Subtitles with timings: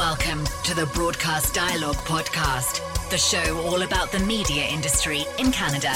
[0.00, 2.80] Welcome to the Broadcast Dialogue Podcast,
[3.10, 5.92] the show all about the media industry in Canada.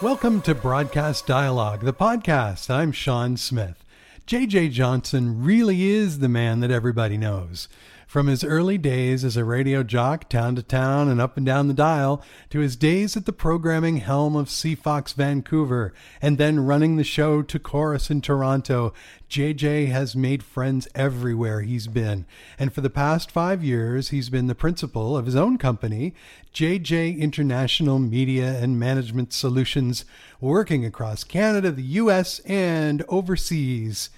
[0.00, 2.70] Welcome to Broadcast Dialogue, the podcast.
[2.70, 3.84] I'm Sean Smith.
[4.26, 7.68] JJ Johnston really is the man that everybody knows.
[8.14, 11.66] From his early days as a radio jock, town to town and up and down
[11.66, 15.92] the dial, to his days at the programming helm of CFOX Vancouver,
[16.22, 18.94] and then running the show to Corus in Toronto,
[19.28, 22.24] JJ has made friends everywhere he's been.
[22.56, 26.14] And for the past five years, he's been the principal of his own company,
[26.54, 30.04] JJ International Media and Management Solutions,
[30.40, 34.10] working across Canada, the US, and overseas.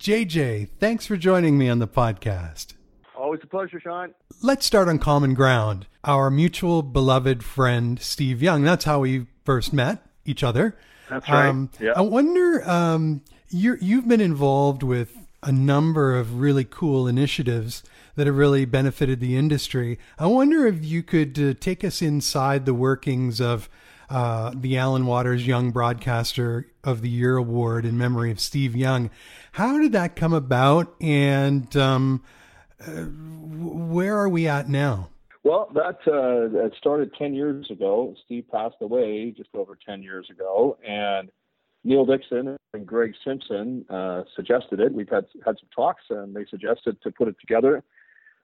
[0.00, 2.74] JJ, thanks for joining me on the podcast.
[3.34, 4.14] Always a pleasure, Sean.
[4.42, 5.88] Let's start on common ground.
[6.04, 8.62] Our mutual beloved friend, Steve Young.
[8.62, 10.76] That's how we first met each other.
[11.10, 11.48] That's right.
[11.48, 11.94] Um, yeah.
[11.96, 17.82] I wonder, um, you you've been involved with a number of really cool initiatives
[18.14, 19.98] that have really benefited the industry.
[20.16, 23.68] I wonder if you could uh, take us inside the workings of
[24.08, 29.10] uh, the Allan Waters Young Broadcaster of the Year Award in memory of Steve Young.
[29.50, 30.94] How did that come about?
[31.00, 32.22] And um,
[32.80, 35.10] uh, where are we at now?
[35.42, 38.14] Well, that uh, started ten years ago.
[38.24, 41.30] Steve passed away just over ten years ago, and
[41.84, 44.92] Neil Dixon and Greg Simpson uh, suggested it.
[44.92, 47.84] We've had had some talks, and they suggested to put it together.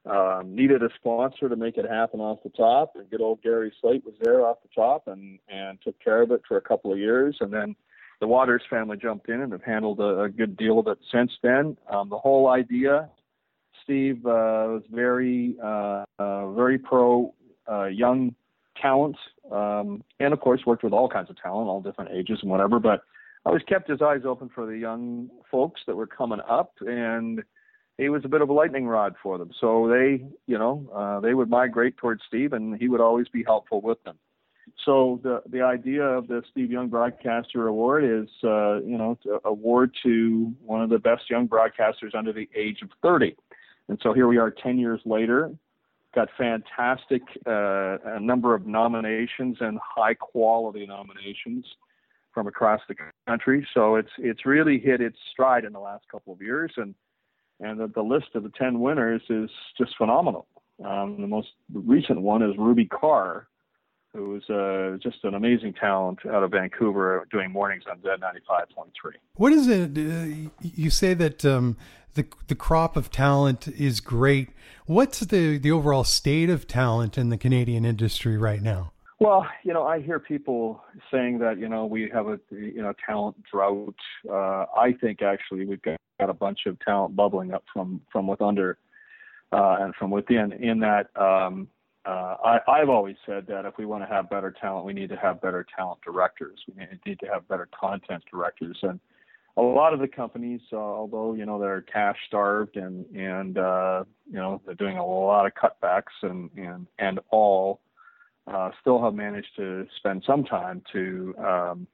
[0.07, 3.73] Um, needed a sponsor to make it happen off the top, and good old Gary
[3.81, 6.93] Slaight was there off the top, and and took care of it for a couple
[6.93, 7.75] of years, and then
[8.21, 11.33] the Waters family jumped in and have handled a, a good deal of it since
[11.43, 11.79] then.
[11.91, 13.09] Um, the whole idea
[13.85, 17.35] Steve uh, was very, uh, uh, very pro
[17.91, 18.35] young
[18.81, 19.17] talent,
[19.51, 22.79] um, and of course worked with all kinds of talent, all different ages and whatever.
[22.79, 23.03] But
[23.45, 27.43] always kept his eyes open for the young folks that were coming up, and
[27.99, 29.51] he was a bit of a lightning rod for them.
[29.61, 33.43] So they, you know, uh, they would migrate towards Steve, and he would always be
[33.45, 34.17] helpful with them.
[34.85, 39.41] So the the idea of the Steve Young Broadcaster Award is, uh, you know, to
[39.45, 43.37] award to one of the best young broadcasters under the age of 30.
[43.91, 45.51] And so here we are 10 years later,
[46.15, 51.67] got fantastic uh, a number of nominations and high quality nominations
[52.33, 52.95] from across the
[53.27, 53.67] country.
[53.75, 56.95] So it's it's really hit its stride in the last couple of years, and
[57.59, 60.47] and the, the list of the 10 winners is just phenomenal.
[60.85, 63.49] Um, the most recent one is Ruby Carr,
[64.15, 69.13] who is uh, just an amazing talent out of Vancouver doing mornings on Z95.3.
[69.35, 69.97] What is it?
[69.97, 71.77] Uh, you say that um,
[72.15, 74.51] the the crop of talent is great.
[74.87, 78.93] What's the the overall state of talent in the Canadian industry right now?
[79.21, 82.93] Well, you know, I hear people saying that you know we have a you know
[83.07, 83.95] talent drought.
[84.29, 88.27] Uh, I think actually we've got, got a bunch of talent bubbling up from from
[88.27, 88.79] with under
[89.53, 90.53] uh, and from within.
[90.53, 91.69] In that, um,
[92.11, 95.11] uh, I, I've always said that if we want to have better talent, we need
[95.11, 96.59] to have better talent directors.
[96.67, 98.99] We need to have better content directors, and
[99.57, 104.05] a lot of the companies, uh, although you know they're cash starved and and uh,
[104.27, 107.81] you know they're doing a lot of cutbacks and and and all,
[108.53, 111.87] uh, still have managed to spend some time to um,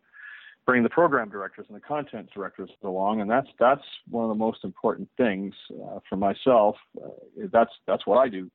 [0.65, 4.35] bring the program directors and the content directors along, and that's that's one of the
[4.35, 6.77] most important things uh, for myself.
[6.97, 7.09] Uh,
[7.53, 8.51] that's that's what I do.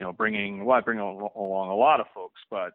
[0.00, 2.72] You know, bringing well, I bring along a lot of folks, but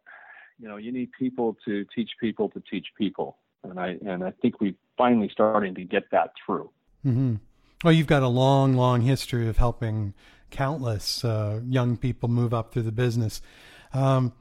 [0.58, 4.32] you know, you need people to teach people to teach people and I and I
[4.42, 6.70] think we're finally starting to get that through.
[7.04, 7.36] Mm-hmm.
[7.84, 10.14] Well, you've got a long, long history of helping
[10.50, 13.40] countless uh, young people move up through the business,
[13.92, 14.32] um,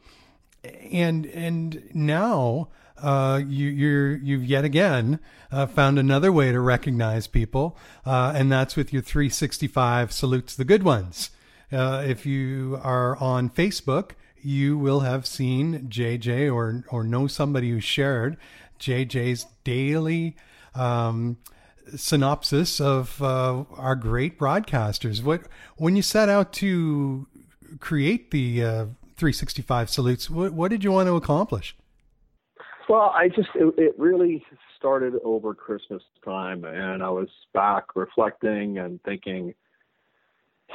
[0.64, 5.20] and and now uh, you, you're you've yet again
[5.52, 10.66] uh, found another way to recognize people, uh, and that's with your 365 salutes the
[10.66, 11.32] good ones.
[11.72, 17.70] Uh, if you are on Facebook, you will have seen JJ or or know somebody
[17.70, 18.38] who shared
[18.80, 20.36] JJ's daily
[20.74, 21.38] um,
[21.96, 25.24] synopsis of uh, our great broadcasters.
[25.24, 25.44] What
[25.78, 27.28] when you set out to
[27.80, 28.86] create the uh,
[29.18, 31.76] 365 salutes, what, what did you want to accomplish?
[32.88, 34.44] Well, I just it, it really
[34.78, 39.54] started over Christmas time, and I was back reflecting and thinking,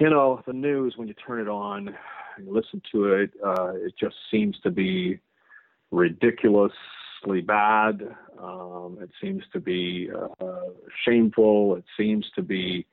[0.00, 1.94] you know, the news when you turn it on,
[2.37, 5.20] and listen to it, uh, it just seems to be
[5.91, 8.02] ridiculously bad.
[8.41, 10.11] Um, it seems to be
[10.41, 10.61] uh,
[11.06, 11.76] shameful.
[11.76, 12.87] It seems to be,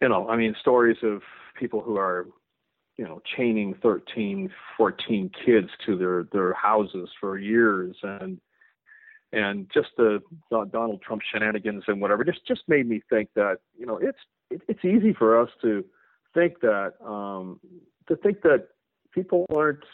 [0.00, 1.22] you know, I mean, stories of
[1.58, 2.26] people who are,
[2.96, 8.40] you know, chaining 13, 14 kids to their their houses for years, and
[9.32, 13.86] and just the Donald Trump shenanigans and whatever just just made me think that you
[13.86, 14.18] know it's
[14.52, 15.84] it, it's easy for us to
[16.34, 17.60] think that um,
[18.08, 18.68] to think that
[19.12, 19.84] people aren't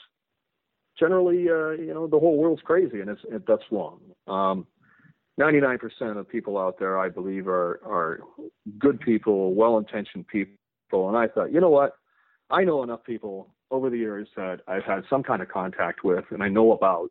[0.98, 4.00] generally uh, you know the whole world's crazy and it's it, that's wrong.
[4.26, 4.66] Um,
[5.40, 5.78] 99%
[6.18, 8.20] of people out there, I believe, are are
[8.78, 10.56] good people, well-intentioned people.
[11.08, 11.92] And I thought, you know what?
[12.50, 16.24] I know enough people over the years that I've had some kind of contact with
[16.30, 17.10] and I know about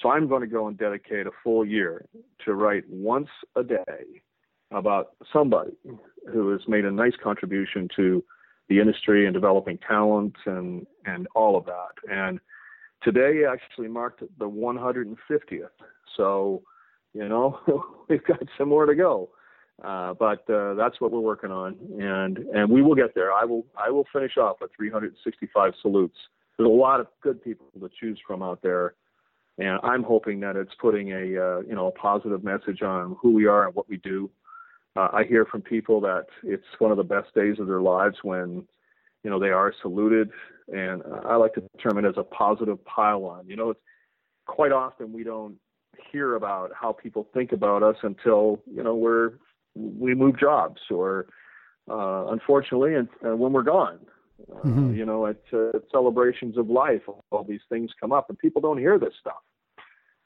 [0.00, 2.04] so I'm going to go and dedicate a full year
[2.44, 4.22] to write once a day
[4.70, 5.72] about somebody
[6.32, 8.22] who has made a nice contribution to
[8.68, 11.92] the industry and developing talent and and all of that.
[12.10, 12.38] And
[13.02, 15.16] today actually marked the 150th.
[16.16, 16.62] So,
[17.14, 17.58] you know,
[18.08, 19.30] we've got some more to go.
[19.82, 23.32] Uh, but uh, that's what we're working on, and and we will get there.
[23.32, 26.16] I will I will finish off with 365 salutes.
[26.56, 28.94] There's a lot of good people to choose from out there
[29.58, 33.32] and I'm hoping that it's putting a uh, you know a positive message on who
[33.32, 34.30] we are and what we do.
[34.96, 38.16] Uh, I hear from people that it's one of the best days of their lives
[38.22, 38.66] when
[39.22, 40.30] you know they are saluted,
[40.68, 43.48] and I like to term it as a positive pile-on.
[43.48, 43.80] You know, it's
[44.46, 45.56] quite often we don't
[46.12, 49.32] hear about how people think about us until you know we're
[49.74, 51.26] we move jobs or
[51.90, 54.00] uh, unfortunately and, and when we're gone
[54.50, 54.94] uh, mm-hmm.
[54.94, 58.78] you know, at, uh, celebrations of life, all these things come up, and people don't
[58.78, 59.42] hear this stuff.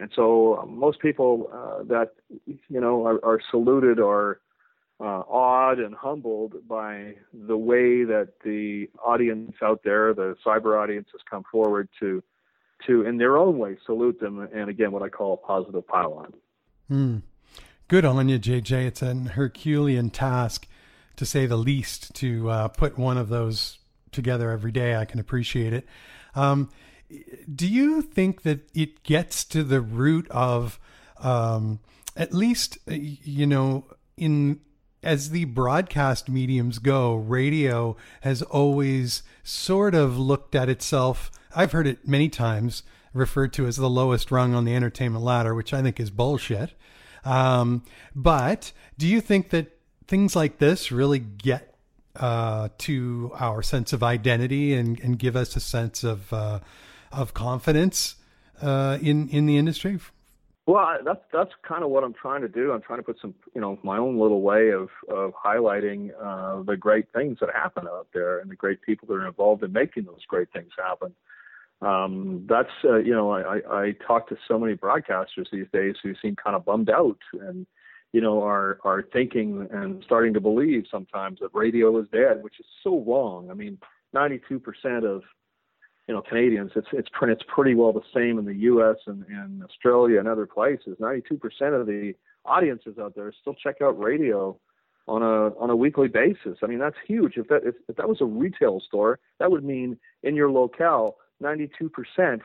[0.00, 2.10] And so um, most people uh, that
[2.46, 4.40] you know are, are saluted are
[5.00, 11.08] uh, awed and humbled by the way that the audience out there, the cyber audience,
[11.12, 12.22] has come forward to
[12.86, 14.48] to in their own way salute them.
[14.52, 16.32] And again, what I call a positive pile-on.
[16.90, 17.22] Mm.
[17.88, 18.86] Good on you, JJ.
[18.86, 20.66] It's an Herculean task,
[21.16, 23.78] to say the least, to uh, put one of those
[24.10, 24.96] together every day.
[24.96, 25.86] I can appreciate it.
[26.34, 26.70] Um,
[27.54, 30.80] do you think that it gets to the root of
[31.18, 31.80] um,
[32.16, 33.84] at least you know
[34.16, 34.60] in
[35.02, 41.86] as the broadcast mediums go radio has always sort of looked at itself i've heard
[41.86, 42.82] it many times
[43.12, 46.74] referred to as the lowest rung on the entertainment ladder which i think is bullshit
[47.24, 47.84] um,
[48.14, 51.72] but do you think that things like this really get
[52.16, 56.60] uh, to our sense of identity and, and give us a sense of uh,
[57.10, 58.16] of confidence
[58.60, 59.98] uh, in in the industry?
[60.66, 62.70] Well, that's that's kind of what I'm trying to do.
[62.70, 66.62] I'm trying to put some, you know, my own little way of of highlighting uh,
[66.62, 69.72] the great things that happen out there and the great people that are involved in
[69.72, 71.12] making those great things happen.
[71.80, 76.14] Um, that's, uh, you know, I, I talk to so many broadcasters these days who
[76.22, 77.66] seem kind of bummed out and,
[78.12, 82.60] you know, are are thinking and starting to believe sometimes that radio is dead, which
[82.60, 83.50] is so wrong.
[83.50, 83.78] I mean,
[84.14, 84.60] 92%
[85.04, 85.22] of
[86.08, 86.72] you know Canadians.
[86.74, 88.96] It's it's pretty it's pretty well the same in the U.S.
[89.06, 90.96] and, and Australia and other places.
[90.98, 92.14] Ninety-two percent of the
[92.44, 94.58] audiences out there still check out radio
[95.06, 96.58] on a on a weekly basis.
[96.62, 97.36] I mean that's huge.
[97.36, 101.16] If that if, if that was a retail store, that would mean in your locale,
[101.40, 102.42] ninety-two percent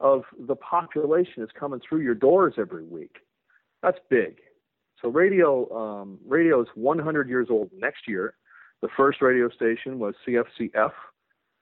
[0.00, 3.16] of the population is coming through your doors every week.
[3.82, 4.38] That's big.
[5.00, 8.34] So radio um, radio is 100 years old next year.
[8.82, 10.92] The first radio station was CFCF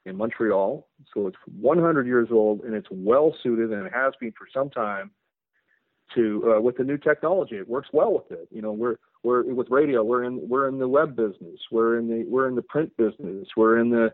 [0.05, 0.87] in Montreal.
[1.12, 4.71] So it's 100 years old and it's well suited and it has been for some
[4.71, 5.11] time
[6.15, 7.56] to uh, with the new technology.
[7.56, 8.49] It works well with it.
[8.51, 10.03] You know, we're we're with radio.
[10.03, 11.58] We're in we're in the web business.
[11.70, 13.49] We're in the we're in the print business.
[13.56, 14.13] We're in the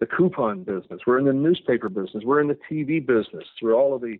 [0.00, 1.00] the coupon business.
[1.06, 2.24] We're in the newspaper business.
[2.24, 3.44] We're in the TV business.
[3.58, 4.18] Through all of the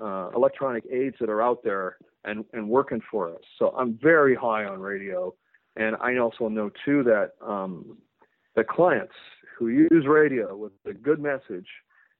[0.00, 3.42] uh, electronic aids that are out there and and working for us.
[3.58, 5.34] So I'm very high on radio,
[5.76, 7.98] and I also know too that um,
[8.56, 9.14] the clients
[9.58, 11.66] who use radio with a good message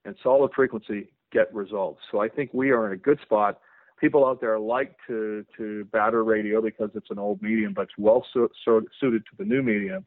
[0.05, 2.01] and solid frequency get results.
[2.11, 3.59] So I think we are in a good spot.
[3.99, 7.97] People out there like to to batter radio because it's an old medium, but it's
[7.97, 10.05] well su- su- suited to the new medium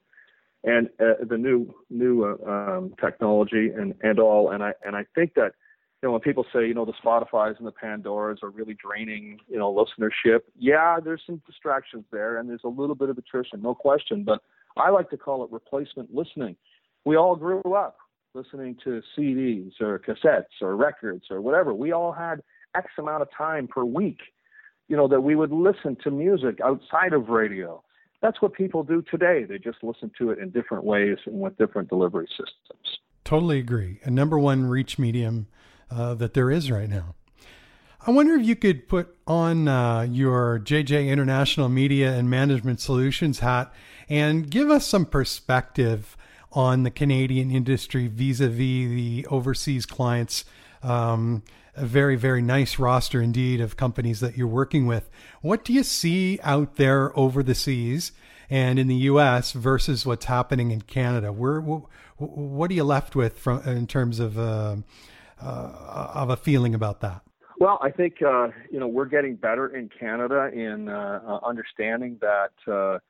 [0.65, 4.51] and uh, the new new uh, um, technology and and all.
[4.51, 5.53] And I and I think that
[6.03, 9.39] you know when people say you know the Spotify's and the Pandoras are really draining
[9.49, 13.63] you know listenership, yeah, there's some distractions there and there's a little bit of attrition,
[13.63, 14.23] no question.
[14.23, 14.43] But
[14.77, 16.57] I like to call it replacement listening
[17.09, 17.97] we all grew up
[18.35, 21.73] listening to CDs or cassettes or records or whatever.
[21.73, 22.43] We all had
[22.77, 24.19] X amount of time per week,
[24.89, 27.83] you know, that we would listen to music outside of radio.
[28.21, 29.45] That's what people do today.
[29.45, 32.99] They just listen to it in different ways and with different delivery systems.
[33.25, 34.01] Totally agree.
[34.05, 35.47] A number one reach medium
[35.91, 37.15] uh, that there is right now.
[38.07, 43.39] I wonder if you could put on uh, your JJ International Media and Management Solutions
[43.39, 43.73] hat
[44.11, 46.18] and give us some perspective
[46.53, 50.45] on the Canadian industry vis-a-vis the overseas clients
[50.83, 51.43] um,
[51.79, 55.09] a very, very nice roster indeed of companies that you're working with.
[55.43, 58.13] What do you see out there over the seas
[58.51, 59.53] and in the U.S.
[59.53, 61.33] versus what's happening in Canada?
[61.33, 64.77] Where, what are you left with from in terms of uh,
[65.41, 67.23] uh, of a feeling about that?
[67.61, 72.19] Well, I think uh, you know we're getting better in Canada in uh, uh, understanding
[72.21, 73.01] that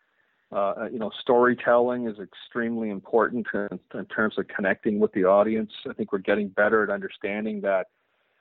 [0.50, 5.70] uh, you know storytelling is extremely important in, in, terms of connecting with the audience.
[5.88, 7.88] I think we're getting better at understanding that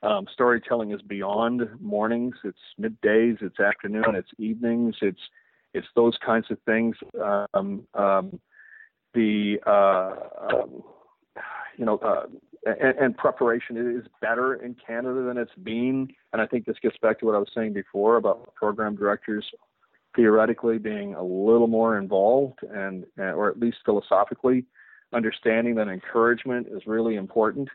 [0.02, 2.36] um, storytelling is beyond mornings.
[2.44, 5.20] It's middays, it's afternoon, it's evenings, it's
[5.74, 6.96] it's those kinds of things.
[7.22, 8.40] Um, um,
[9.12, 10.14] the uh,
[10.50, 10.82] um,
[11.76, 12.26] you know uh,
[12.64, 16.08] and, and, preparation is better in Canada than it's been.
[16.32, 19.44] And I think this gets back to what I was saying before about program directors
[20.16, 24.64] theoretically being a little more involved and, or at least philosophically
[25.12, 27.68] understanding that encouragement is really important.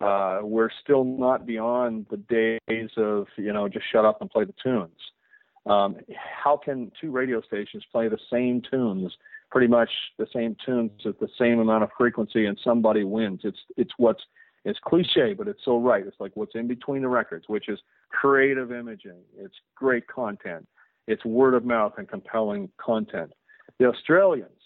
[0.00, 4.44] Uh, we're still not beyond the days of you know just shut up and play
[4.44, 4.96] the tunes.
[5.66, 5.96] Um,
[6.42, 9.12] how can two radio stations play the same tunes,
[9.50, 13.40] pretty much the same tunes at the same amount of frequency, and somebody wins?
[13.44, 14.22] It's it's what's
[14.64, 16.06] it's cliche, but it's so right.
[16.06, 19.20] It's like what's in between the records, which is creative imaging.
[19.36, 20.66] It's great content.
[21.10, 23.32] It's word of mouth and compelling content.
[23.80, 24.62] The Australians,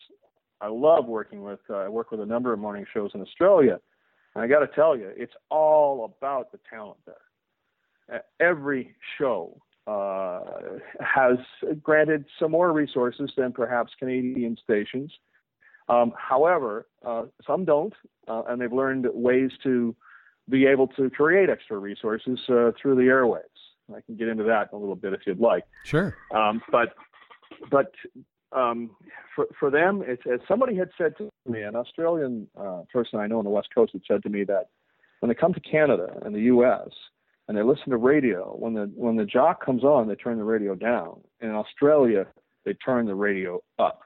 [0.60, 1.60] I love working with.
[1.70, 3.80] Uh, I work with a number of morning shows in Australia,
[4.34, 8.22] and I got to tell you, it's all about the talent there.
[8.40, 10.40] Every show uh,
[11.00, 11.38] has
[11.82, 15.10] granted some more resources than perhaps Canadian stations.
[15.88, 17.94] Um, however, uh, some don't,
[18.28, 19.96] uh, and they've learned ways to
[20.50, 23.40] be able to create extra resources uh, through the airwaves.
[23.92, 25.64] I can get into that in a little bit if you'd like.
[25.84, 26.16] Sure.
[26.34, 26.94] Um, but
[27.70, 27.92] but
[28.52, 28.90] um,
[29.34, 33.26] for for them, it's as somebody had said to me, an Australian uh, person I
[33.26, 34.68] know on the West Coast had said to me that
[35.20, 36.90] when they come to Canada and the U.S.,
[37.48, 38.54] and they listen to radio.
[38.58, 41.20] When the when the jock comes on, they turn the radio down.
[41.40, 42.26] In Australia,
[42.64, 44.00] they turn the radio up,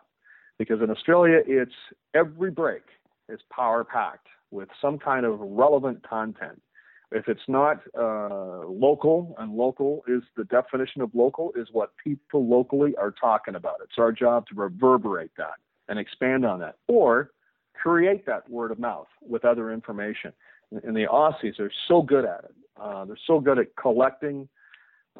[0.58, 1.73] because in Australia, it's
[2.14, 2.82] every break
[3.28, 6.61] is power packed with some kind of relevant content.
[7.10, 12.46] If it's not uh, local, and local is the definition of local, is what people
[12.46, 13.76] locally are talking about.
[13.82, 15.54] It's our job to reverberate that
[15.88, 17.30] and expand on that, or
[17.74, 20.32] create that word of mouth with other information.
[20.70, 22.54] And the Aussies are so good at it.
[22.78, 24.48] Uh, they're so good at collecting,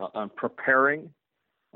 [0.01, 1.11] uh, and preparing.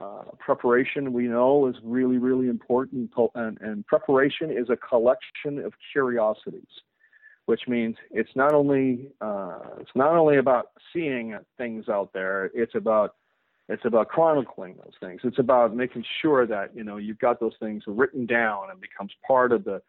[0.00, 3.11] Uh, preparation, we know, is really, really important.
[3.35, 6.69] And, and preparation is a collection of curiosities,
[7.47, 12.51] which means it's not only uh, it's not only about seeing things out there.
[12.55, 13.17] It's about
[13.69, 15.21] it's about chronicling those things.
[15.25, 19.13] It's about making sure that you know you've got those things written down and becomes
[19.27, 19.83] part of the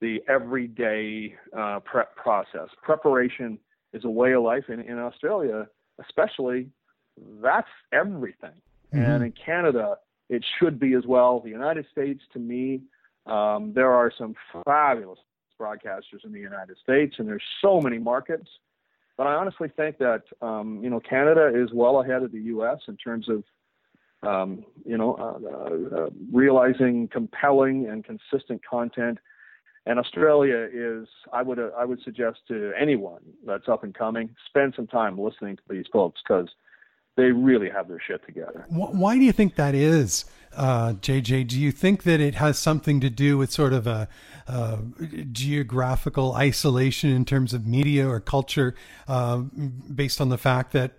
[0.00, 2.68] the everyday uh, prep process.
[2.82, 3.58] Preparation
[3.92, 5.66] is a way of life in, in Australia,
[6.00, 6.68] especially.
[7.40, 8.60] That's everything.
[8.92, 8.98] Mm-hmm.
[8.98, 11.40] And in Canada, it should be as well.
[11.40, 12.82] The United States, to me,
[13.26, 15.20] um, there are some fabulous
[15.60, 18.48] broadcasters in the United States, and there's so many markets.
[19.16, 22.78] But I honestly think that um, you know Canada is well ahead of the U.S.
[22.88, 23.44] in terms of
[24.28, 29.18] um, you know uh, uh, realizing compelling and consistent content
[29.86, 34.30] and Australia is, I would, uh, I would suggest to anyone that's up and coming,
[34.46, 36.48] spend some time listening to these folks because
[37.16, 38.64] they really have their shit together.
[38.68, 40.24] Why do you think that is,
[40.56, 41.48] uh, JJ?
[41.48, 44.08] Do you think that it has something to do with sort of a,
[44.46, 44.78] uh,
[45.32, 48.74] geographical isolation in terms of media or culture,
[49.08, 50.92] uh, based on the fact that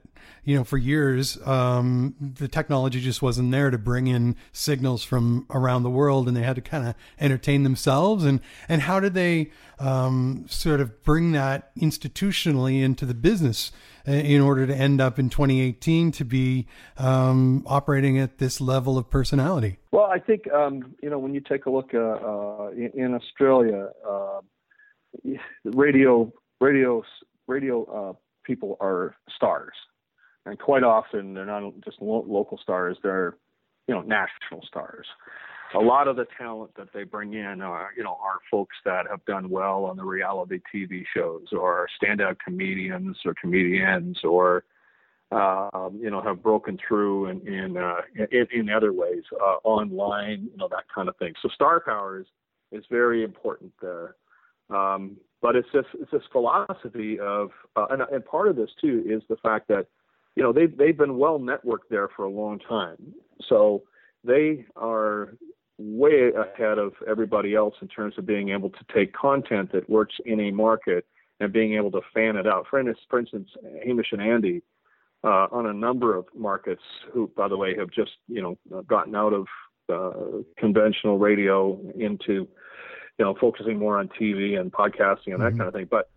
[0.45, 5.47] you know, for years, um, the technology just wasn't there to bring in signals from
[5.49, 8.23] around the world, and they had to kind of entertain themselves.
[8.23, 13.71] And and how did they um, sort of bring that institutionally into the business
[14.07, 18.99] uh, in order to end up in 2018 to be um, operating at this level
[18.99, 19.79] of personality?
[19.91, 23.13] Well, I think um, you know when you take a look uh, uh, in, in,
[23.15, 24.41] Australia, uh,
[25.63, 27.03] radio radio
[27.47, 29.73] radio uh, people are stars
[30.45, 33.37] and quite often they're not just lo- local stars; they're
[33.87, 35.05] you know national stars.
[35.73, 39.05] A lot of the talent that they bring in are you know are folks that
[39.09, 44.63] have done well on the reality TV shows, or standout comedians or comedians, or
[45.31, 50.49] um, you know have broken through in in uh, in, in other ways uh, online,
[50.51, 51.33] you know that kind of thing.
[51.41, 52.27] So star power is
[52.71, 54.15] is very important there.
[54.69, 59.03] Um, but it's this it's this philosophy of uh, and, and part of this too
[59.07, 59.87] is the fact that
[60.35, 62.97] you know they've they've been well networked there for a long time,
[63.47, 63.83] so
[64.23, 65.37] they are
[65.77, 70.15] way ahead of everybody else in terms of being able to take content that works
[70.25, 71.05] in a market
[71.39, 72.65] and being able to fan it out.
[72.69, 73.49] For instance, for instance
[73.83, 74.61] Hamish and Andy
[75.23, 79.15] uh, on a number of markets who, by the way, have just you know gotten
[79.15, 79.47] out of
[79.91, 82.47] uh, conventional radio into
[83.17, 85.57] you know focusing more on TV and podcasting and that mm-hmm.
[85.57, 85.87] kind of thing.
[85.89, 86.09] But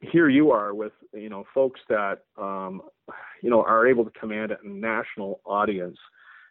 [0.00, 2.82] here you are with you know folks that um,
[3.42, 5.98] you know are able to command a national audience,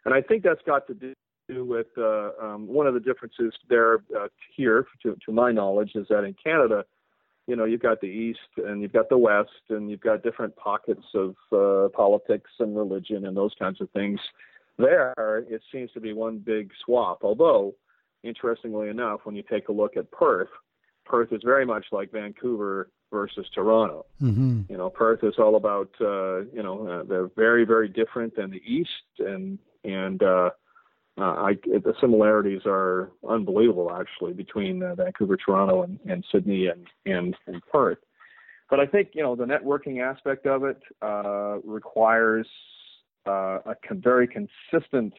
[0.06, 3.96] and I think that's got to do with uh, um, one of the differences there
[4.18, 6.84] uh, here, to, to my knowledge, is that in Canada,
[7.48, 10.56] you know, you've got the East and you've got the West, and you've got different
[10.56, 14.20] pockets of uh, politics and religion and those kinds of things.
[14.78, 17.20] There, it seems to be one big swap.
[17.24, 17.76] Although,
[18.24, 20.50] interestingly enough, when you take a look at Perth,
[21.06, 24.06] Perth is very much like Vancouver versus Toronto.
[24.22, 24.62] Mm-hmm.
[24.70, 28.52] You know, Perth is all about uh, you know uh, they're very very different than
[28.52, 30.50] the East, and and uh,
[31.18, 36.88] uh, I, the similarities are unbelievable actually between uh, Vancouver, Toronto, and, and Sydney and,
[37.06, 38.00] and and Perth.
[38.70, 42.48] But I think you know the networking aspect of it uh, requires
[43.28, 45.14] uh, a con- very consistent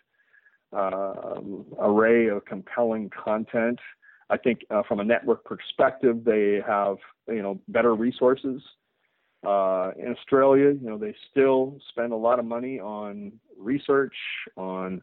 [0.77, 1.41] uh,
[1.79, 3.79] array of compelling content.
[4.29, 6.97] I think uh, from a network perspective, they have
[7.29, 8.63] you know better resources.
[9.47, 14.15] Uh, in Australia, you know they still spend a lot of money on research,
[14.57, 15.03] on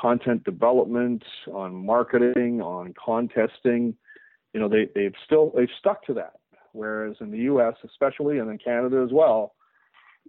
[0.00, 3.94] content development, on marketing, on contesting.
[4.54, 6.34] You know they they've still they've stuck to that.
[6.72, 7.74] Whereas in the U.S.
[7.84, 9.54] especially, and in Canada as well,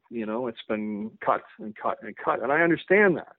[0.10, 3.36] you know it's been cut and cut and cut, and I understand that.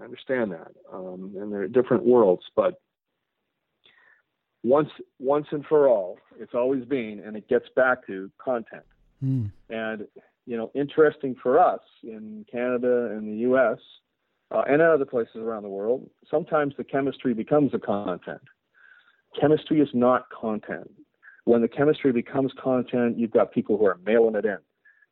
[0.00, 2.80] I understand that, um, and they're different worlds, but
[4.64, 4.88] once
[5.20, 8.82] once and for all, it's always been, and it gets back to content.
[9.22, 9.52] Mm.
[9.68, 10.06] And
[10.46, 13.78] you know, interesting for us in Canada and the U.S.
[14.50, 18.40] Uh, and in other places around the world, sometimes the chemistry becomes the content.
[19.38, 20.90] Chemistry is not content.
[21.44, 24.58] When the chemistry becomes content, you've got people who are mailing it in.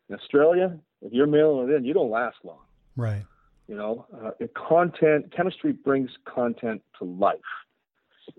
[0.09, 2.61] In Australia, if you're mailing it in, you don't last long.
[2.97, 3.25] Right.
[3.69, 4.31] You know, uh,
[4.69, 7.39] content chemistry brings content to life.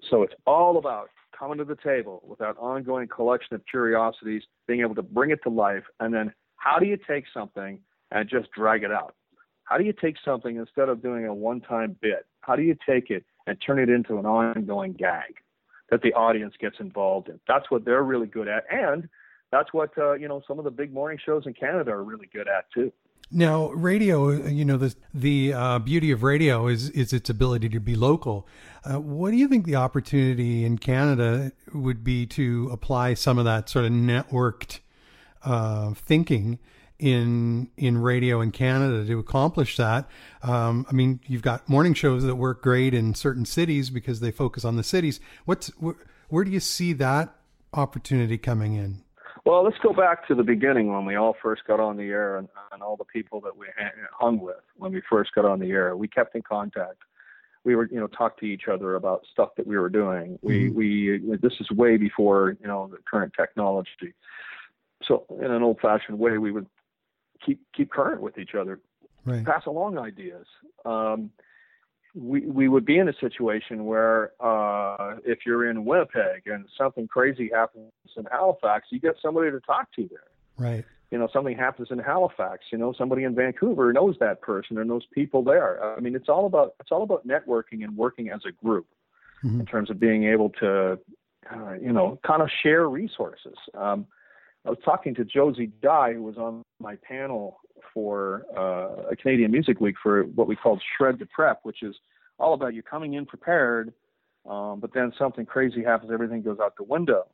[0.10, 4.82] So it's all about coming to the table with that ongoing collection of curiosities, being
[4.82, 7.80] able to bring it to life, and then how do you take something
[8.12, 9.16] and just drag it out?
[9.66, 12.26] How do you take something instead of doing a one-time bit?
[12.42, 15.36] How do you take it and turn it into an ongoing gag
[15.90, 17.40] that the audience gets involved in?
[17.48, 19.10] That's what they're really good at, and
[19.52, 22.30] that's what uh, you know some of the big morning shows in Canada are really
[22.32, 22.92] good at too.
[23.36, 27.80] Now, radio, you know, the the uh, beauty of radio is is its ability to
[27.80, 28.48] be local.
[28.86, 33.46] Uh, what do you think the opportunity in Canada would be to apply some of
[33.46, 34.82] that sort of networked
[35.44, 36.60] uh, thinking
[37.00, 40.08] in in radio in Canada to accomplish that?
[40.44, 44.30] Um, I mean, you've got morning shows that work great in certain cities because they
[44.30, 45.20] focus on the cities.
[45.46, 45.98] What's wh-
[46.30, 47.34] where do you see that
[47.74, 49.02] opportunity coming in?
[49.46, 52.38] Well, let's go back to the beginning when we all first got on the air
[52.38, 53.68] and, and all the people that we
[54.12, 55.98] hung with when we first got on the air.
[55.98, 56.98] We kept in contact.
[57.66, 60.40] We were, you know, talked to each other about stuff that we were doing.
[60.42, 61.30] We, mm-hmm.
[61.32, 64.14] we, this is way before, you know, the current technology.
[65.06, 66.68] So, in an old-fashioned way, we would
[67.46, 68.80] keep keep current with each other,
[69.26, 69.46] right.
[69.46, 70.46] pass along ideas.
[70.86, 71.30] Um,
[72.16, 77.08] we we would be in a situation where uh, if you're in Winnipeg and something
[77.08, 80.28] crazy happens in Halifax, you get somebody to talk to there.
[80.58, 80.86] Right.
[81.12, 82.66] You know, something happens in Halifax.
[82.72, 85.96] You know, somebody in Vancouver knows that person or knows people there.
[85.96, 88.88] I mean, it's all about it's all about networking and working as a group
[89.44, 89.60] mm-hmm.
[89.60, 91.00] in terms of being able to,
[91.52, 93.56] uh, you know, kind of share resources.
[93.76, 94.06] Um,
[94.66, 97.58] I was talking to Josie Dye, who was on my panel
[97.94, 101.96] for uh, a Canadian Music Week for what we called Shred to Prep, which is
[102.40, 103.94] all about you coming in prepared,
[104.50, 107.28] um, but then something crazy happens, everything goes out the window.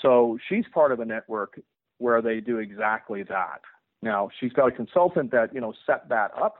[0.00, 1.60] So she's part of a network
[1.98, 3.60] where they do exactly that.
[4.02, 6.56] Now she's got a consultant that you know set that up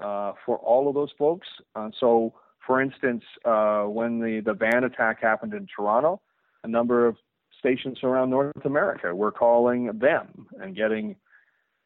[0.00, 1.46] uh, for all of those folks.
[1.76, 2.34] Uh, so,
[2.66, 6.20] for instance, uh, when the the van attack happened in Toronto,
[6.64, 7.16] a number of
[7.58, 11.16] stations around North America were calling them and getting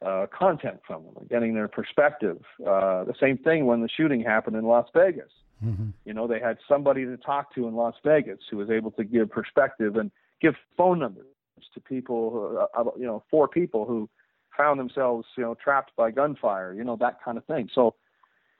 [0.05, 2.37] uh, content from them, getting their perspective.
[2.61, 5.31] Uh, the same thing when the shooting happened in Las Vegas.
[5.63, 5.89] Mm-hmm.
[6.05, 9.03] You know, they had somebody to talk to in Las Vegas who was able to
[9.03, 10.09] give perspective and
[10.41, 11.25] give phone numbers
[11.73, 14.09] to people, uh, you know, four people who
[14.57, 17.69] found themselves, you know, trapped by gunfire, you know, that kind of thing.
[17.73, 17.95] So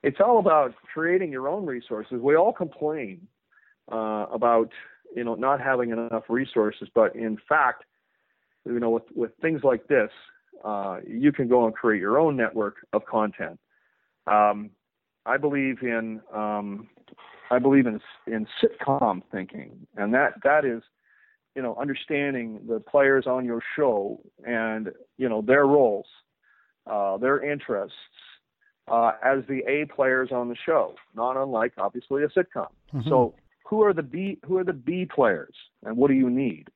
[0.04, 2.20] it's all about creating your own resources.
[2.22, 3.28] We all complain
[3.92, 4.72] uh, about,
[5.16, 7.86] you know, not having enough resources, but in fact,
[8.66, 10.12] you know, with, with things like this,
[10.64, 13.60] uh, you can go and create your own network of content.
[14.28, 14.72] Um,
[15.26, 16.90] I believe in um,
[17.52, 20.82] I believe in in sitcom thinking, and that that is
[21.56, 26.06] you know, understanding the players on your show and you know their roles,
[26.90, 27.98] uh, their interests
[28.88, 32.68] uh, as the A players on the show, not unlike obviously a sitcom.
[32.94, 33.10] Mm-hmm.
[33.10, 33.34] So
[33.66, 36.70] who are the B who are the B players and what do you need?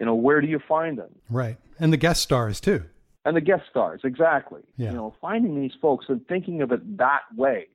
[0.00, 1.14] You know, where do you find them?
[1.30, 1.56] Right.
[1.78, 2.84] And the guest stars too.
[3.24, 4.60] And the guest stars, exactly.
[4.76, 4.90] Yeah.
[4.90, 7.68] You know, finding these folks and thinking of it that way.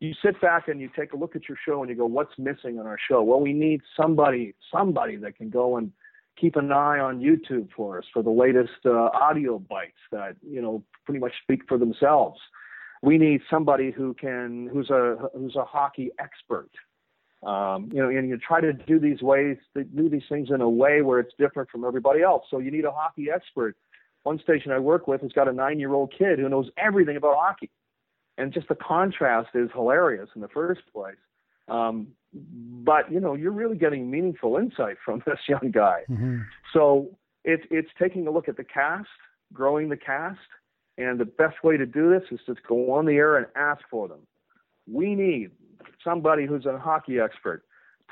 [0.00, 2.38] You sit back and you take a look at your show and you go, what's
[2.38, 3.22] missing on our show?
[3.22, 5.92] Well, we need somebody, somebody that can go and
[6.40, 10.62] keep an eye on YouTube for us for the latest uh, audio bites that you
[10.62, 12.38] know pretty much speak for themselves.
[13.02, 16.70] We need somebody who can who's a who's a hockey expert.
[17.42, 20.68] Um, you know, and you try to do these ways, do these things in a
[20.68, 22.44] way where it's different from everybody else.
[22.50, 23.76] So you need a hockey expert.
[24.28, 27.70] One station I work with has got a nine-year-old kid who knows everything about hockey,
[28.36, 31.16] and just the contrast is hilarious in the first place.
[31.66, 36.02] Um, but you know, you're really getting meaningful insight from this young guy.
[36.10, 36.40] Mm-hmm.
[36.74, 39.08] So it's it's taking a look at the cast,
[39.54, 40.50] growing the cast,
[40.98, 43.80] and the best way to do this is to go on the air and ask
[43.90, 44.20] for them.
[44.86, 45.52] We need
[46.04, 47.62] somebody who's a hockey expert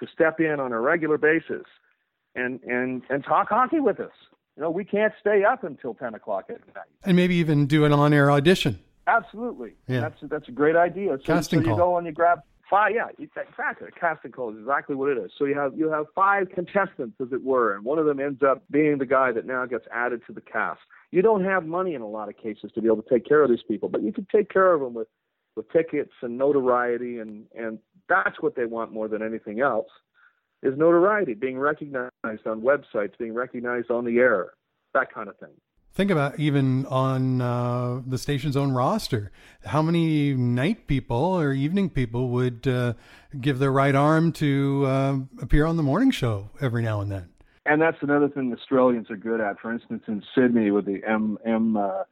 [0.00, 1.66] to step in on a regular basis
[2.34, 4.16] and and and talk hockey with us.
[4.56, 6.86] You know, we can't stay up until ten o'clock at night.
[7.04, 8.78] And maybe even do an on-air audition.
[9.06, 9.74] Absolutely.
[9.86, 10.00] Yeah.
[10.00, 11.18] That's that's a great idea.
[11.18, 11.76] So, Casting so you call.
[11.76, 12.40] go and you grab
[12.70, 12.92] five.
[12.94, 13.88] Yeah, exactly.
[13.88, 15.30] A casting call is exactly what it is.
[15.38, 18.42] So you have you have five contestants, as it were, and one of them ends
[18.42, 20.80] up being the guy that now gets added to the cast.
[21.12, 23.42] You don't have money in a lot of cases to be able to take care
[23.42, 25.08] of these people, but you can take care of them with
[25.54, 29.88] with tickets and notoriety, and and that's what they want more than anything else
[30.66, 34.42] is notoriety, being recognized on websites, being recognized on the air,
[34.94, 35.54] that kind of thing.
[35.92, 39.32] Think about even on uh, the station's own roster,
[39.64, 42.92] how many night people or evening people would uh,
[43.40, 47.26] give their right arm to uh, appear on the morning show every now and then.
[47.64, 49.58] And that's another thing Australians are good at.
[49.58, 52.02] For instance, in Sydney with the M M uh,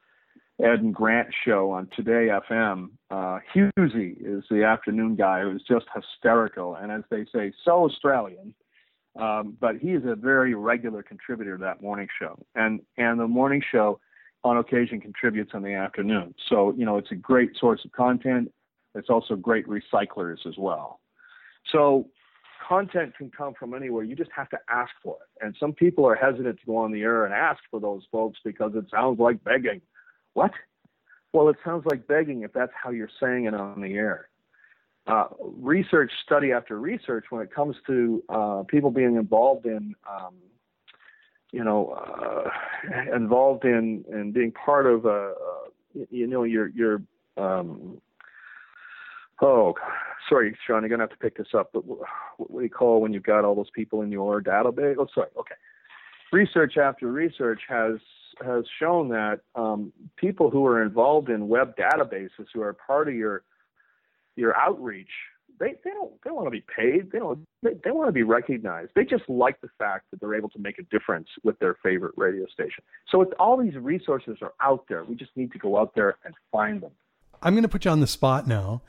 [0.63, 6.77] Ed and Grant show on Today FM, uh, is the afternoon guy who's just hysterical
[6.77, 8.55] and, as they say, so Australian.
[9.19, 13.29] Um, but he is a very regular contributor to that morning show, and and the
[13.29, 14.01] morning show,
[14.43, 16.35] on occasion, contributes in the afternoon.
[16.49, 18.51] So you know it's a great source of content.
[18.97, 20.99] It's also great recyclers as well.
[21.71, 22.09] So
[22.67, 24.03] content can come from anywhere.
[24.03, 25.45] You just have to ask for it.
[25.45, 28.39] And some people are hesitant to go on the air and ask for those folks
[28.45, 29.81] because it sounds like begging.
[30.35, 30.53] What?
[31.33, 34.29] Well, it sounds like begging if that's how you're saying it on the air
[35.07, 40.35] uh, research, study after research, when it comes to uh, people being involved in, um,
[41.53, 42.51] you know, uh,
[43.15, 45.35] involved in and in being part of, a,
[46.11, 47.03] you know, your your.
[47.37, 48.01] Um,
[49.43, 49.75] oh,
[50.29, 51.71] sorry, Sean, you're gonna have to pick this up.
[51.75, 52.01] But what,
[52.39, 54.97] what do you call when you've got all those people in your database?
[54.99, 55.29] Oh, sorry.
[55.39, 55.55] Okay.
[56.33, 57.97] Research after research has
[58.45, 63.15] has shown that um, people who are involved in web databases, who are part of
[63.15, 63.43] your
[64.37, 65.11] your outreach,
[65.61, 67.11] they, they don't they want to be paid.
[67.13, 68.91] They don't they, they want to be recognized.
[68.95, 72.15] They just like the fact that they're able to make a difference with their favorite
[72.17, 72.83] radio station.
[73.11, 75.05] So it's all these resources are out there.
[75.05, 76.93] We just need to go out there and find them.
[77.43, 78.83] I'm going to put you on the spot now.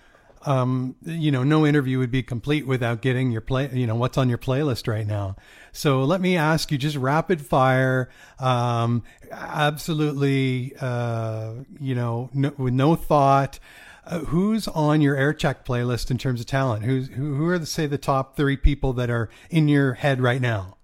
[0.46, 4.18] Um, you know, no interview would be complete without getting your play, you know, what's
[4.18, 5.36] on your playlist right now.
[5.72, 12.74] So let me ask you just rapid fire, um, absolutely, uh, you know, no, with
[12.74, 13.60] no thought.
[14.06, 16.84] Uh, who's on your air check playlist in terms of talent?
[16.84, 20.22] Who's who, who are the say the top three people that are in your head
[20.22, 20.78] right now?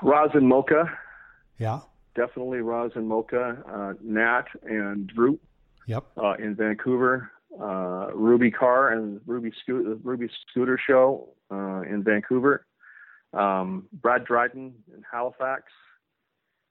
[0.00, 0.96] Roz and Mocha.
[1.58, 1.80] Yeah.
[2.14, 5.38] Definitely Roz and Mocha, uh, Nat and Drew.
[5.86, 6.04] Yep.
[6.16, 12.66] Uh, in Vancouver, uh, Ruby Carr and Ruby Ruby Scooter Show uh, in Vancouver.
[13.32, 15.64] Um, Brad Dryden in Halifax.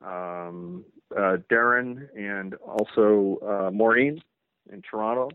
[0.06, 0.84] Um,
[1.16, 4.22] uh, Darren and also Maureen
[4.72, 5.30] in Toronto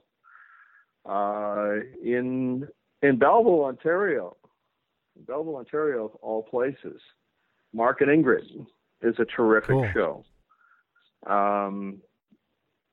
[1.08, 2.68] uh, in
[3.02, 4.36] in Belleville, Ontario.
[5.16, 7.00] In Belleville, Ontario, of all places.
[7.72, 8.66] Mark and Ingrid
[9.02, 9.88] is a terrific cool.
[9.94, 10.24] show.
[11.26, 12.00] Um,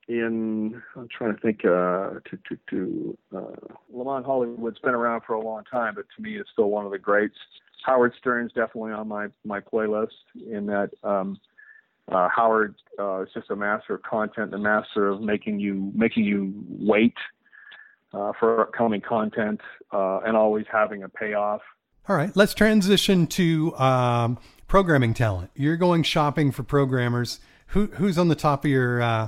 [0.07, 5.33] in I'm trying to think uh, to to to uh, Lamont Hollywood's been around for
[5.33, 7.35] a long time, but to me, it's still one of the greats.
[7.85, 10.07] Howard Stern's definitely on my my playlist.
[10.49, 11.39] In that um,
[12.11, 16.23] uh, Howard uh, is just a master of content, a master of making you making
[16.23, 17.15] you wait
[18.13, 21.61] uh, for upcoming content uh, and always having a payoff.
[22.07, 25.51] All right, let's transition to um, programming talent.
[25.55, 27.39] You're going shopping for programmers.
[27.71, 29.27] Who, who's on the top of your uh,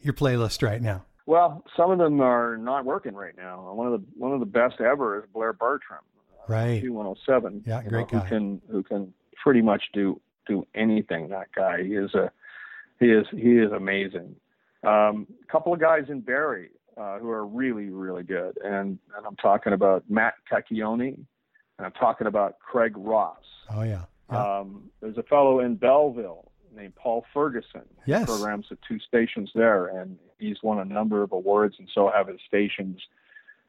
[0.00, 1.04] your playlist right now?
[1.26, 3.72] Well, some of them are not working right now.
[3.72, 6.04] One of the one of the best ever is Blair Bartram.
[6.48, 6.80] Right.
[6.80, 7.64] Q one hundred seven.
[7.66, 8.24] Yeah, great know, guy.
[8.26, 11.28] Who can who can pretty much do do anything.
[11.28, 12.30] That guy he is a
[13.00, 14.36] he is he is amazing.
[14.84, 19.26] A um, couple of guys in Barrie uh, who are really really good, and and
[19.26, 23.38] I'm talking about Matt Cacchione, and I'm talking about Craig Ross.
[23.70, 24.04] Oh yeah.
[24.30, 24.58] yeah.
[24.58, 27.82] Um, there's a fellow in Belleville named Paul Ferguson.
[28.04, 28.20] Yes.
[28.20, 32.10] He programs at two stations there, and he's won a number of awards, and so
[32.14, 33.00] have his stations.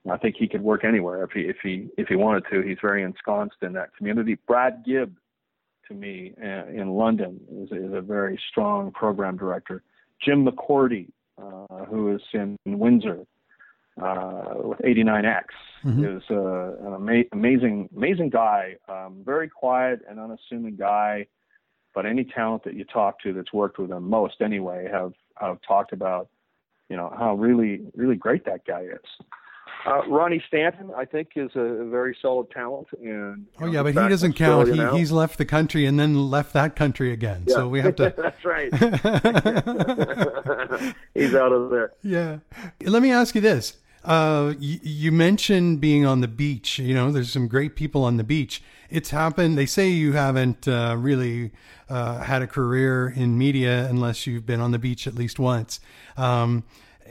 [0.10, 2.62] I think he could work anywhere if he if he if he wanted to.
[2.62, 4.38] He's very ensconced in that community.
[4.48, 5.17] Brad Gibb,
[5.88, 9.84] to me, uh, in London, is, is a very strong program director.
[10.24, 11.10] Jim McCordy,
[11.41, 13.26] uh, who is in Windsor
[14.02, 15.43] uh, with 89X,
[15.86, 16.17] mm-hmm.
[16.17, 18.76] is uh, an ama- amazing amazing guy.
[18.88, 21.28] Um, very quiet and unassuming guy
[21.98, 25.58] but any talent that you talk to that's worked with him, most anyway, have have
[25.68, 26.30] talked about,
[26.90, 29.26] you know, how really really great that guy is.
[29.84, 32.90] Uh, Ronnie Stanton, I think, is a very solid talent.
[33.02, 34.72] And oh yeah, but he doesn't count.
[34.72, 37.46] He, he's left the country and then left that country again.
[37.48, 37.56] Yeah.
[37.56, 38.14] So we have to.
[38.24, 38.72] That's right.
[41.16, 41.94] he's out of there.
[42.04, 42.38] Yeah.
[42.84, 43.76] Let me ask you this:
[44.08, 46.80] uh, you, you, mentioned being on the beach.
[46.80, 48.63] You know, there's some great people on the beach.
[48.89, 49.58] It's happened.
[49.58, 51.52] They say you haven't uh, really
[51.89, 55.82] uh, had a career in media unless you've been on the beach at least once.
[56.15, 56.63] Um,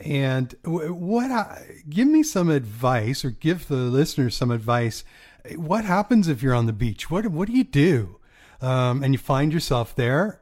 [0.03, 1.29] and what?
[1.29, 5.03] I, give me some advice, or give the listeners some advice.
[5.55, 7.11] What happens if you're on the beach?
[7.11, 8.19] What What do you do?
[8.59, 10.41] Um, and you find yourself there.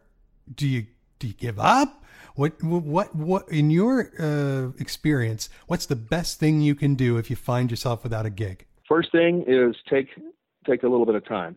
[0.53, 0.85] Do you
[1.19, 2.01] do you give up?
[2.35, 5.49] What what what in your uh, experience?
[5.67, 8.65] What's the best thing you can do if you find yourself without a gig?
[8.87, 10.09] First thing is take
[10.67, 11.55] take a little bit of time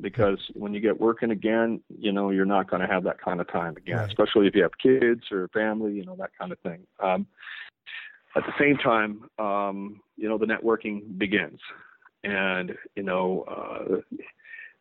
[0.00, 3.40] because when you get working again, you know you're not going to have that kind
[3.40, 4.08] of time again, right.
[4.08, 6.86] especially if you have kids or family, you know that kind of thing.
[7.02, 7.26] Um,
[8.36, 11.60] at the same time, um, you know the networking begins,
[12.22, 14.16] and you know uh,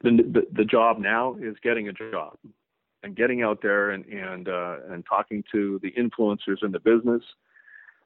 [0.04, 2.38] the, the the job now is getting a job
[3.04, 7.24] and getting out there and and uh, and talking to the influencers in the business.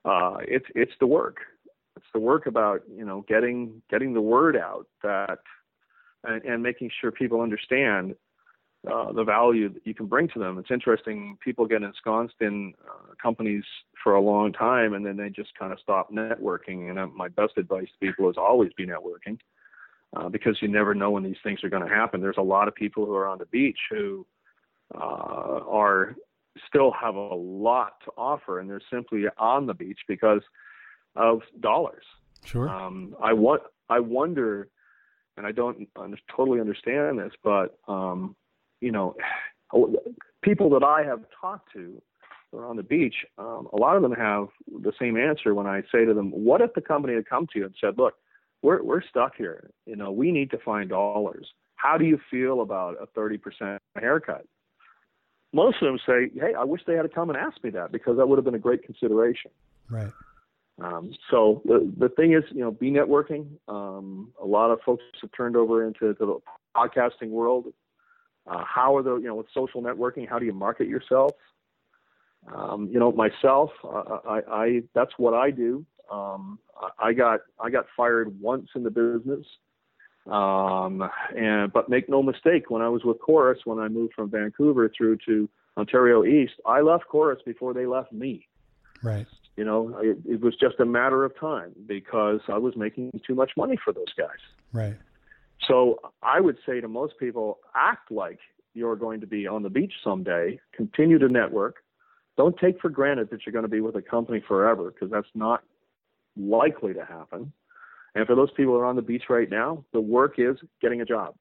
[0.06, 1.38] Uh, it's it's the work.
[1.96, 5.40] It's the work about you know getting getting the word out that
[6.24, 8.16] and, and making sure people understand
[8.92, 10.58] uh, the value that you can bring to them.
[10.58, 11.38] It's interesting.
[11.44, 13.64] People get ensconced in uh, companies
[14.04, 16.90] for a long time, and then they just kind of stop networking.
[16.90, 19.38] And uh, my best advice to people is always be networking,
[20.16, 22.22] uh, because you never know when these things are going to happen.
[22.22, 24.26] There's a lot of people who are on the beach who
[24.96, 26.16] are
[26.68, 30.42] still have a lot to offer, and they're simply on the beach because
[31.16, 32.04] of dollars.
[32.46, 32.70] Sure.
[32.70, 33.62] Um, I want.
[33.90, 34.70] I wonder,
[35.38, 35.88] and I don't
[36.34, 38.36] totally understand this, but um,
[38.80, 39.16] you know,
[40.42, 42.02] people that I have talked to
[42.54, 45.82] are on the beach, um, a lot of them have the same answer when I
[45.92, 48.16] say to them, "What if the company had come to you and said, look,
[48.62, 49.70] we're we're stuck here.
[49.86, 51.48] You know, we need to find dollars.
[51.76, 54.46] How do you feel about a 30% haircut?"
[55.54, 57.92] Most of them say, "Hey, I wish they had to come and asked me that
[57.92, 59.52] because that would have been a great consideration."
[59.90, 60.12] Right.
[60.82, 63.48] Um, so the the thing is, you know, be networking.
[63.68, 66.40] Um, a lot of folks have turned over into the
[66.76, 67.74] podcasting world.
[68.48, 70.28] Uh, how are the you know with social networking?
[70.28, 71.34] How do you market yourself?
[72.52, 75.86] Um, you know, myself, uh, I, I that's what I do.
[76.12, 76.58] Um,
[76.98, 79.46] I got I got fired once in the business
[80.28, 81.04] um,
[81.36, 84.92] and but make no mistake, when I was with Corus, when I moved from Vancouver
[84.96, 88.48] through to Ontario East, I left Corus before they left me.
[89.04, 89.26] Right.
[89.58, 93.36] You know, it, it was just a matter of time because I was making too
[93.36, 94.40] much money for those guys.
[94.72, 94.96] Right.
[95.68, 98.40] So I would say to most people, act like
[98.74, 100.60] you're going to be on the beach someday.
[100.74, 101.78] Continue to network.
[102.38, 105.28] Don't take for granted that you're going to be with a company forever because that's
[105.36, 105.64] not
[106.38, 107.52] likely to happen.
[108.16, 111.02] And for those people who are on the beach right now, the work is getting
[111.02, 111.36] a job.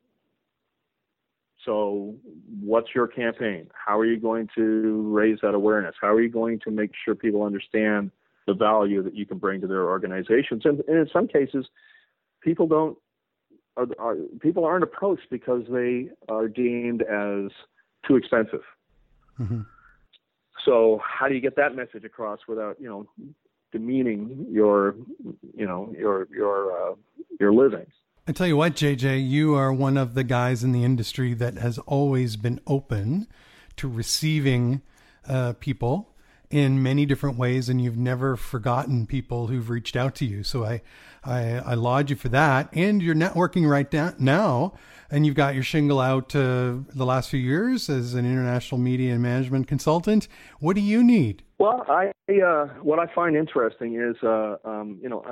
[1.64, 2.14] So,
[2.60, 3.68] what's your campaign?
[3.74, 5.94] How are you going to raise that awareness?
[6.00, 8.10] How are you going to make sure people understand
[8.46, 10.62] the value that you can bring to their organizations?
[10.64, 11.66] And, and in some cases,
[12.42, 12.96] people don't
[13.76, 17.50] are, are, people aren't approached because they are deemed as
[18.06, 18.62] too expensive.
[19.38, 19.60] Mm-hmm.
[20.64, 23.06] So, how do you get that message across without you know
[23.72, 24.96] demeaning your
[25.56, 26.94] you know your your uh,
[27.38, 27.86] your living.
[28.28, 31.54] I tell you what, JJ, you are one of the guys in the industry that
[31.54, 33.26] has always been open
[33.76, 34.82] to receiving
[35.26, 36.14] uh, people
[36.50, 40.42] in many different ways, and you've never forgotten people who've reached out to you.
[40.42, 40.82] So I,
[41.22, 42.68] I, I laud you for that.
[42.72, 44.72] And you're networking right now,
[45.10, 49.12] and you've got your shingle out uh, the last few years as an international media
[49.12, 50.26] and management consultant.
[50.58, 51.44] What do you need?
[51.58, 55.24] Well, I uh, what I find interesting is, uh, um, you know,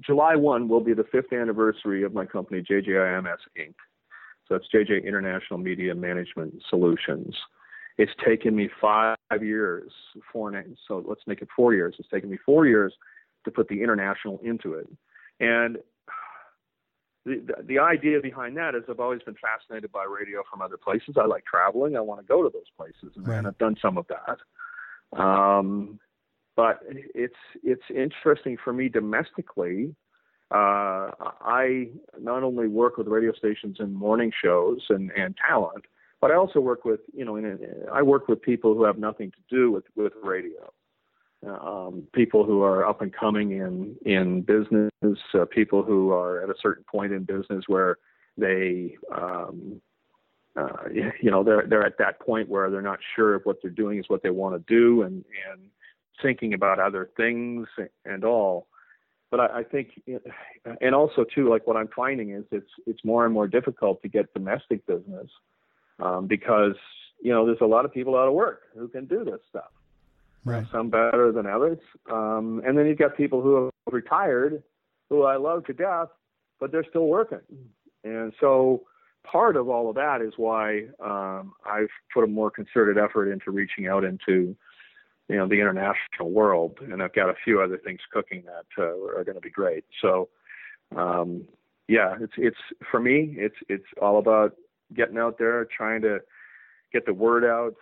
[0.00, 3.74] July one will be the fifth anniversary of my company, JJIMS Inc.
[4.48, 7.34] So that's JJ International Media Management Solutions.
[7.96, 9.92] It's taken me five years,
[10.32, 11.94] four, so let's make it four years.
[11.98, 12.92] It's taken me four years
[13.44, 14.88] to put the international into it.
[15.38, 15.78] And
[17.24, 20.76] the, the, the idea behind that is I've always been fascinated by radio from other
[20.76, 21.16] places.
[21.20, 21.96] I like traveling.
[21.96, 23.38] I want to go to those places, and, right.
[23.38, 25.18] and I've done some of that.
[25.18, 26.00] Um,
[26.56, 29.94] but it's it's interesting for me domestically.
[30.50, 31.88] Uh, I
[32.20, 35.84] not only work with radio stations and morning shows and, and talent,
[36.24, 37.58] but I also work with you know in,
[37.92, 40.72] I work with people who have nothing to do with with radio
[41.46, 44.90] um, people who are up and coming in in business,
[45.34, 47.98] uh, people who are at a certain point in business where
[48.36, 49.80] they, um,
[50.56, 50.88] uh,
[51.20, 53.98] you know, they're they're at that point where they're not sure if what they're doing
[53.98, 55.60] is what they want to do, and and
[56.22, 57.66] thinking about other things
[58.04, 58.68] and all.
[59.30, 60.00] But I, I think,
[60.80, 64.08] and also too, like what I'm finding is it's it's more and more difficult to
[64.08, 65.28] get domestic business
[66.00, 66.76] um, because
[67.22, 69.70] you know there's a lot of people out of work who can do this stuff
[70.44, 70.66] right.
[70.70, 71.78] some better than others.
[72.10, 74.62] Um, and then you've got people who have retired,
[75.10, 76.08] who I love to death,
[76.60, 77.40] but they're still working.
[78.04, 78.82] And so
[79.24, 83.50] part of all of that is why um, I've put a more concerted effort into
[83.50, 84.56] reaching out into
[85.28, 89.18] you know the international world, and I've got a few other things cooking that uh,
[89.18, 89.84] are going to be great.
[90.02, 90.28] So
[90.94, 91.44] um,
[91.88, 92.58] yeah, it's it's
[92.90, 94.54] for me, it's it's all about
[94.94, 96.18] getting out there, trying to
[96.92, 97.74] get the word out,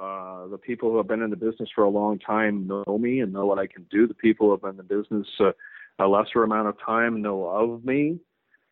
[0.00, 3.20] uh, the people who have been in the business for a long time know me
[3.20, 4.06] and know what I can do.
[4.06, 5.52] The people who have been in the business uh,
[5.98, 8.18] a lesser amount of time know of me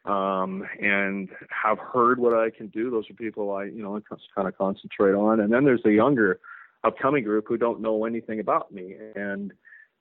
[0.05, 2.91] um, and have heard what I can do.
[2.91, 4.01] Those are people I, you know,
[4.35, 5.41] kind of concentrate on.
[5.41, 6.39] And then there's the younger
[6.85, 8.95] upcoming group who don't know anything about me.
[9.17, 9.53] And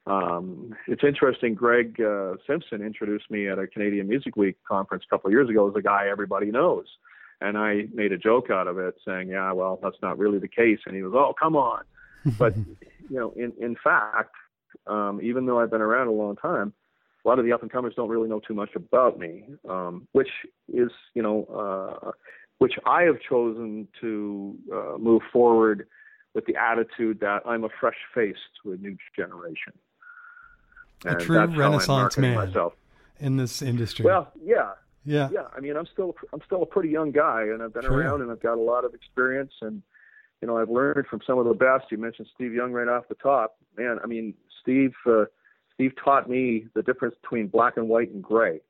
[0.05, 1.55] um, it's interesting.
[1.55, 5.49] Greg uh, Simpson introduced me at a Canadian Music Week conference a couple of years
[5.49, 6.85] ago as a guy everybody knows.
[7.41, 10.47] And I made a joke out of it, saying, "Yeah, well, that's not really the
[10.47, 11.83] case." And he was, "Oh, come on!"
[12.39, 14.35] but you know, in in fact,
[14.87, 16.73] um, even though I've been around a long time,
[17.25, 20.07] a lot of the up and comers don't really know too much about me, um,
[20.11, 20.29] which
[20.71, 22.11] is, you know, uh,
[22.59, 25.87] which I have chosen to uh, move forward
[26.33, 29.73] with the attitude that I'm a fresh face to a new generation.
[31.05, 32.73] And a true Renaissance man myself.
[33.19, 34.05] in this industry.
[34.05, 34.71] Well, yeah,
[35.05, 35.29] yeah.
[35.31, 35.47] Yeah.
[35.55, 37.93] I mean, I'm still I'm still a pretty young guy, and I've been sure.
[37.93, 39.81] around, and I've got a lot of experience, and
[40.41, 41.85] you know, I've learned from some of the best.
[41.91, 43.55] You mentioned Steve Young right off the top.
[43.77, 45.25] Man, I mean, Steve uh,
[45.73, 48.61] Steve taught me the difference between black and white and gray.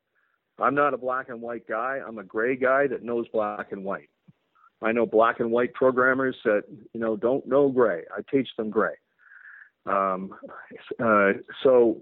[0.60, 2.00] I'm not a black and white guy.
[2.06, 4.10] I'm a gray guy that knows black and white.
[4.82, 8.04] I know black and white programmers that you know don't know gray.
[8.16, 8.96] I teach them gray.
[9.86, 10.32] Um,
[11.04, 12.02] uh, so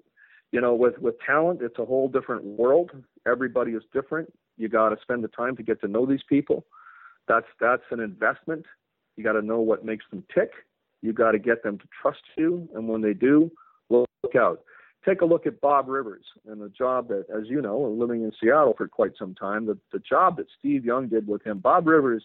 [0.53, 2.91] you know, with with talent, it's a whole different world.
[3.27, 4.31] Everybody is different.
[4.55, 6.63] You got to spend the time to get to know these people.
[7.27, 8.65] That's that's an investment.
[9.17, 10.51] You got to know what makes them tick.
[11.01, 13.51] You got to get them to trust you, and when they do,
[13.89, 14.61] look out.
[15.03, 18.31] Take a look at Bob Rivers and the job that, as you know, living in
[18.39, 21.59] Seattle for quite some time, the, the job that Steve Young did with him.
[21.59, 22.23] Bob Rivers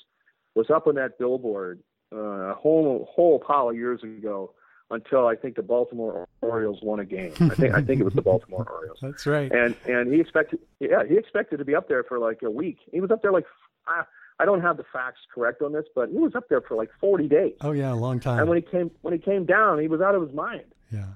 [0.54, 1.80] was up on that billboard
[2.12, 4.52] uh, a whole whole pile of years ago
[4.90, 7.32] until I think the Baltimore Orioles won a game.
[7.40, 8.98] I think I think it was the Baltimore Orioles.
[9.02, 9.50] That's right.
[9.52, 12.78] And and he expected yeah he expected to be up there for like a week.
[12.92, 13.46] He was up there like
[13.86, 14.04] I,
[14.38, 16.90] I don't have the facts correct on this, but he was up there for like
[17.00, 17.54] 40 days.
[17.60, 18.40] Oh yeah, a long time.
[18.40, 20.64] And when he came when he came down, he was out of his mind.
[20.90, 21.06] Yeah.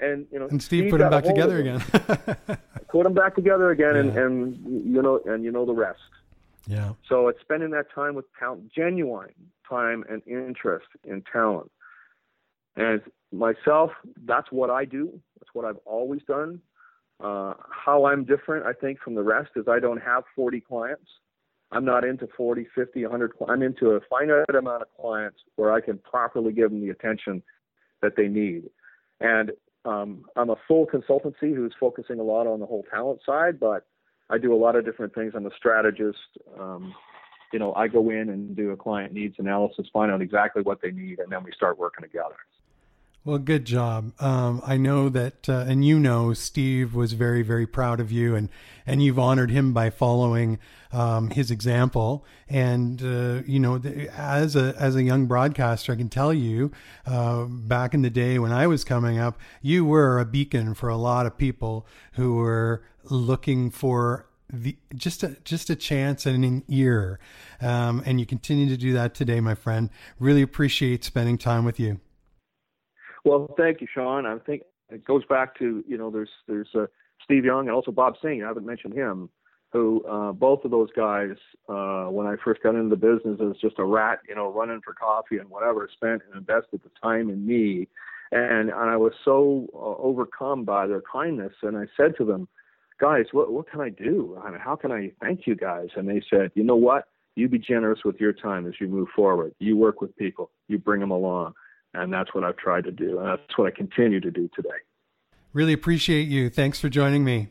[0.00, 1.80] And you know, and Steve, Steve put him back together again.
[2.88, 4.00] put him back together again, yeah.
[4.00, 5.98] and and you know and you know the rest.
[6.66, 6.92] Yeah.
[7.06, 9.34] So it's spending that time with talent, genuine
[9.68, 11.70] time and interest in talent
[12.80, 13.90] and myself,
[14.24, 15.20] that's what I do.
[15.38, 16.60] That's what I've always done.
[17.22, 21.08] Uh, how I'm different, I think, from the rest is I don't have 40 clients.
[21.72, 23.32] I'm not into 40, 50, 100.
[23.48, 27.42] I'm into a finite amount of clients where I can properly give them the attention
[28.00, 28.70] that they need.
[29.20, 29.52] And
[29.84, 33.86] um, I'm a full consultancy who's focusing a lot on the whole talent side, but
[34.30, 35.34] I do a lot of different things.
[35.36, 36.18] I'm a strategist.
[36.58, 36.94] Um,
[37.52, 40.80] you know, I go in and do a client needs analysis, find out exactly what
[40.80, 42.36] they need, and then we start working together.
[43.22, 44.12] Well, good job.
[44.18, 48.34] Um, I know that, uh, and you know, Steve was very, very proud of you,
[48.34, 48.48] and
[48.86, 50.58] and you've honored him by following
[50.90, 52.24] um, his example.
[52.48, 53.76] And uh, you know,
[54.16, 56.72] as a as a young broadcaster, I can tell you,
[57.04, 60.88] uh, back in the day when I was coming up, you were a beacon for
[60.88, 66.42] a lot of people who were looking for the just a just a chance and
[66.42, 67.20] an ear.
[67.60, 69.90] Um, and you continue to do that today, my friend.
[70.18, 72.00] Really appreciate spending time with you.
[73.24, 74.26] Well, thank you, Sean.
[74.26, 76.86] I think it goes back to you know there's there's uh,
[77.24, 78.42] Steve Young and also Bob Singh.
[78.42, 79.28] I haven't mentioned him.
[79.72, 81.36] who uh, both of those guys,
[81.68, 84.80] uh, when I first got into the business as just a rat, you know, running
[84.84, 87.88] for coffee and whatever, spent and invested the time in me.
[88.32, 91.52] And, and I was so uh, overcome by their kindness.
[91.62, 92.48] And I said to them,
[93.00, 94.38] guys, what, what can I do?
[94.44, 95.88] I mean, how can I thank you guys?
[95.96, 97.04] And they said, you know what?
[97.36, 99.54] You be generous with your time as you move forward.
[99.58, 101.54] You work with people, you bring them along.
[101.94, 103.18] And that's what I've tried to do.
[103.18, 104.68] And that's what I continue to do today.
[105.52, 106.48] Really appreciate you.
[106.48, 107.48] Thanks for joining me.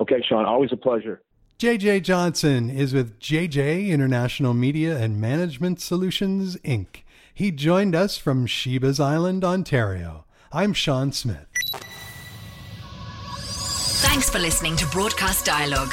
[0.00, 1.22] Okay, Sean, always a pleasure.
[1.58, 7.02] JJ Johnston is with JJ International Media and Management Solutions, Inc.
[7.34, 10.24] He joined us from Sheba's Island, Ontario.
[10.52, 11.46] I'm Sean Smith.
[14.00, 15.92] Thanks for listening to Broadcast Dialogue.